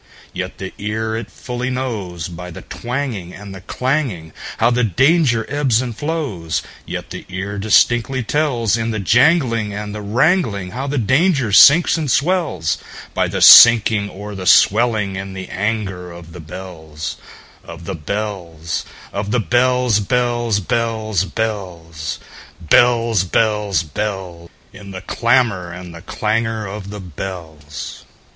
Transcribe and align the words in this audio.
Yet 0.33 0.57
the 0.57 0.73
ear 0.79 1.15
it 1.15 1.29
fully 1.29 1.69
knows, 1.69 2.27
By 2.27 2.49
the 2.49 2.63
twangingAnd 2.63 3.53
the 3.53 3.61
clanging, 3.61 4.33
How 4.57 4.71
the 4.71 4.83
danger 4.83 5.45
ebbs 5.47 5.79
and 5.79 5.95
flows; 5.95 6.63
Yet 6.87 7.11
the 7.11 7.23
ear 7.29 7.59
distinctly 7.59 8.23
tells, 8.23 8.77
In 8.77 8.89
the 8.89 8.99
janglingAnd 8.99 9.93
the 9.93 10.01
wrangling, 10.01 10.71
How 10.71 10.87
the 10.87 10.97
danger 10.97 11.51
sinks 11.51 11.97
and 11.99 12.09
swells,—By 12.09 13.27
the 13.27 13.43
sinking 13.43 14.09
or 14.09 14.33
the 14.33 14.47
swelling 14.47 15.17
in 15.17 15.33
the 15.33 15.49
anger 15.49 16.11
of 16.11 16.31
the 16.33 16.39
bells, 16.39 17.17
Of 17.63 17.85
the 17.85 17.93
bells, 17.93 18.85
Of 19.13 19.29
the 19.29 19.39
bells, 19.39 19.99
bells, 19.99 20.59
bells, 20.61 21.25
bells, 21.25 22.17
Bells, 22.59 23.23
bells, 23.23 23.83
bells—In 23.83 24.89
the 24.89 25.01
clamor 25.01 25.71
and 25.71 25.93
the 25.93 26.01
clangor 26.01 26.65
of 26.65 26.89
the 26.89 26.99
bells! 26.99 28.03